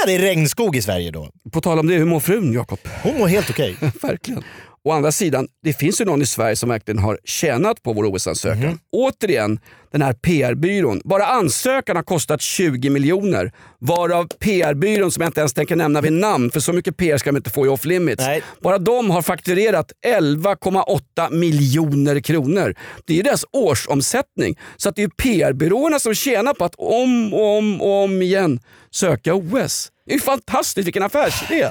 [0.07, 1.29] det är regnskog i Sverige då.
[1.53, 2.79] På tal om det, hur mår frun Jakob?
[3.03, 3.77] Hon mår helt okej.
[4.03, 4.43] Verkligen.
[4.87, 8.05] Å andra sidan, det finns ju någon i Sverige som verkligen har tjänat på vår
[8.05, 8.79] OS-ansökan.
[8.93, 9.61] Återigen,
[9.93, 11.01] den här PR-byrån.
[11.05, 13.53] Bara ansökan har kostat 20 miljoner.
[13.79, 17.31] Varav PR-byrån, som jag inte ens tänker nämna vid namn, för så mycket PR ska
[17.33, 18.25] de inte få i off limits.
[18.27, 18.43] Nej.
[18.61, 22.75] Bara de har fakturerat 11,8 miljoner kronor.
[23.05, 24.59] Det är deras årsomsättning.
[24.77, 28.61] Så att det är PR-byråerna som tjänar på att om och om och om igen
[28.91, 29.91] söka OS.
[30.07, 31.69] Det är ju fantastiskt, vilken affärsidé!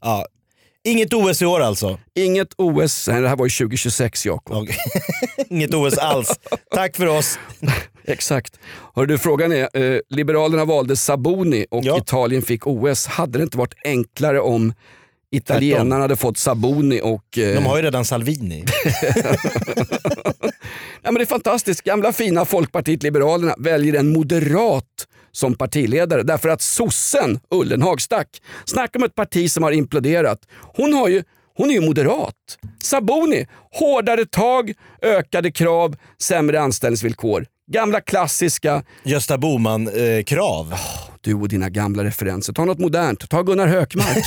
[0.00, 0.26] Ja.
[0.84, 1.98] Inget OS i år alltså.
[2.14, 4.56] Inget OS, nej det här var ju 2026 Jakob.
[4.56, 4.76] Okej.
[5.50, 6.40] Inget OS alls.
[6.74, 7.38] Tack för oss.
[8.06, 8.58] Exakt.
[8.94, 11.98] Hör du, frågan är, eh, Liberalerna valde Sabuni och Ja.
[11.98, 13.06] Italien fick OS.
[13.06, 14.74] Hade det inte varit enklare om
[15.30, 17.38] italienarna hade fått Sabuni och...
[17.38, 18.64] Eh, De har ju redan Salvini.
[21.02, 21.82] ja, men det är fantastiskt.
[21.82, 24.84] Gamla fina Folkpartiet Liberalerna väljer en moderat
[25.34, 28.28] som partiledare därför att sossen Ullenhag stack.
[28.64, 30.38] Snacka om ett parti som har imploderat.
[30.76, 31.22] Hon har ju
[31.56, 32.34] hon är ju moderat.
[32.82, 37.46] Saboni, hårdare tag, ökade krav, sämre anställningsvillkor.
[37.72, 40.74] Gamla klassiska, Gösta Bohman-krav.
[41.20, 42.52] du och dina gamla referenser.
[42.52, 44.24] Ta något modernt, ta Gunnar Hökmark.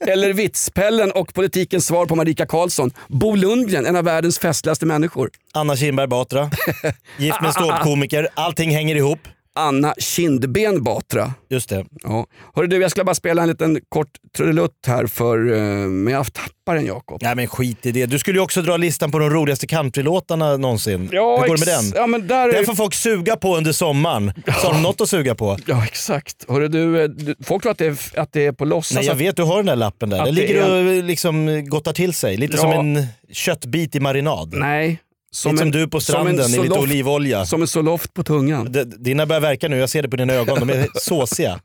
[0.06, 2.90] Eller Vitspellen och politikens svar på Marika Karlsson.
[3.08, 5.30] Bo Lundgren, en av världens festligaste människor.
[5.54, 6.50] Anna Kinberg Batra.
[7.18, 8.28] Gift med ståuppkomiker.
[8.34, 9.18] Allting hänger ihop.
[9.58, 11.34] Anna Kindben Batra.
[11.50, 11.84] Just det.
[12.02, 12.26] Ja.
[12.54, 15.58] Hörru du, jag ska bara spela en liten kort trudelutt här för, eh,
[15.88, 17.18] men jag tappar den Jakob.
[17.22, 18.06] Nej men skit i det.
[18.06, 21.00] Du skulle ju också dra listan på de roligaste countrylåtarna någonsin.
[21.12, 21.92] Hur går det med den?
[21.94, 22.52] Ja, men där är...
[22.52, 24.32] Den får folk suga på under sommaren.
[24.46, 25.56] Så har de något att suga på.
[25.66, 26.36] Ja exakt.
[26.48, 28.94] Hörru du, eh, du, folk tror att det är, att det är på låtsas.
[28.96, 30.16] Nej jag vet, du har den där lappen där.
[30.16, 32.36] Den det ligger är och liksom gottar till sig.
[32.36, 32.60] Lite Ja.
[32.62, 34.54] som en köttbit i marinad.
[34.58, 35.00] Nej.
[35.32, 37.44] Som, som du på stranden i lite olivolja.
[37.46, 38.72] Som en soloft på tungan.
[38.72, 40.60] D- Dina börjar verka nu, jag ser det på dina ögon.
[40.60, 41.60] De är såsiga.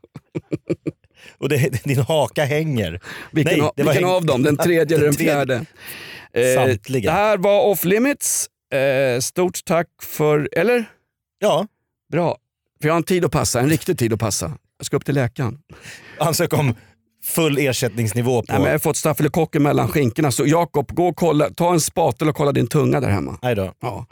[1.38, 3.00] Och det, din haka hänger.
[3.32, 4.42] Vilken, Nej, av, det var vilken häng- av dem?
[4.42, 5.64] Den tredje eller den fjärde?
[6.32, 7.10] Eh, Samtliga.
[7.10, 8.48] det här var off limits.
[8.74, 10.48] Eh, stort tack för...
[10.52, 10.84] Eller?
[11.38, 11.66] Ja,
[12.12, 12.36] Bra.
[12.80, 14.52] För jag har en tid att passa, en riktig tid att passa.
[14.78, 15.58] Jag ska upp till läkaren.
[16.18, 16.74] ansök om
[17.26, 18.52] full ersättningsnivå på...
[18.52, 20.30] Nej, men jag har fått stafylokocker mellan skinkorna.
[20.30, 23.38] Så Jakob, gå och kolla, ta en spatel och kolla din tunga där hemma.
[23.42, 23.72] Nej då.
[23.80, 24.06] Ja.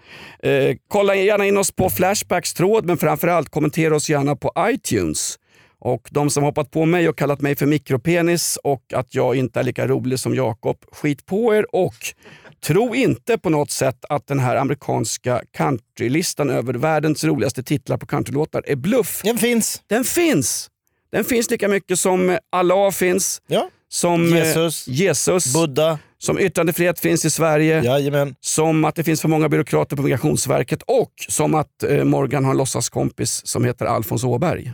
[0.49, 5.39] Eh, kolla gärna in oss på Flashbacks tråd, men framförallt kommentera oss gärna på iTunes.
[5.79, 9.61] Och de som hoppat på mig och kallat mig för mikropenis och att jag inte
[9.61, 11.95] är lika rolig som Jakob, skit på er och
[12.67, 18.07] tro inte på något sätt att den här amerikanska countrylistan över världens roligaste titlar på
[18.07, 19.21] countrylåtar är bluff.
[19.25, 19.83] Den finns.
[19.87, 20.71] Den finns!
[21.15, 23.69] Den finns lika mycket som Allah finns, Ja.
[23.89, 24.89] som eh, Jesus.
[24.89, 25.99] Jesus Buddha.
[26.19, 28.35] som yttrandefrihet finns i Sverige Jajamän.
[28.41, 32.51] som att det finns för många byråkrater på Migrationsverket och som att eh, Morgan har
[32.51, 34.73] en låtsaskompis som heter Alfons Åberg.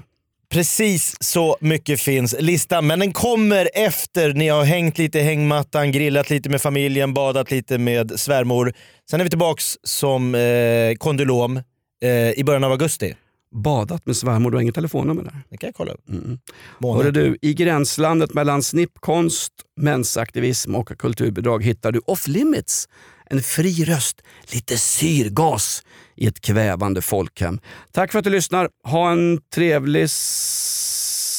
[0.52, 5.92] Precis så mycket finns listan, men den kommer efter ni har hängt lite i hängmattan,
[5.92, 8.72] grillat lite med familjen, badat lite med svärmor.
[9.10, 11.56] Sen är vi tillbaks som eh, kondylom
[12.02, 13.14] eh, i början av augusti.
[13.54, 15.42] Badat med svärmor, du har inget telefonnummer där.
[15.50, 16.08] Det kan jag kolla upp.
[16.08, 16.38] Mm.
[16.82, 22.88] Hörru du, I gränslandet mellan snippkonst, mensaktivism och kulturbidrag hittar du off limits.
[23.26, 25.82] En fri röst, lite syrgas
[26.16, 27.60] i ett kvävande folkhem.
[27.92, 28.68] Tack för att du lyssnar.
[28.84, 30.08] Ha en trevlig...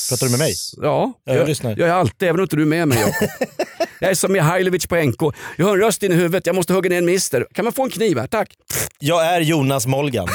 [0.10, 0.54] Pratar du med mig?
[0.78, 1.76] Ja, Ja, jag lyssnar.
[1.78, 3.30] Jag är alltid, även om inte du är med mig Jakob.
[4.04, 5.36] Jag är som Mihailovic på NK.
[5.56, 7.48] Jag har en röst in i huvudet, jag måste hugga ner en mister.
[7.54, 8.28] Kan man få en kniv här?
[8.28, 8.54] Tack.
[9.00, 10.28] Jag är Jonas Molgan.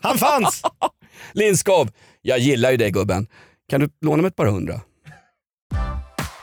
[0.00, 0.62] Han fanns!
[1.32, 1.90] Lindskov,
[2.22, 3.26] jag gillar ju dig gubben.
[3.70, 4.80] Kan du låna mig ett par hundra?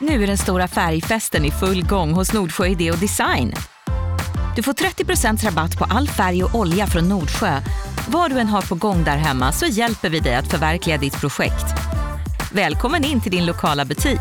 [0.00, 3.54] Nu är den stora färgfesten i full gång hos Nordsjö Idé och Design.
[4.56, 7.60] Du får 30% rabatt på all färg och olja från Nordsjö.
[8.08, 11.20] Vad du än har på gång där hemma så hjälper vi dig att förverkliga ditt
[11.20, 11.66] projekt.
[12.52, 14.20] Välkommen in till din lokala butik.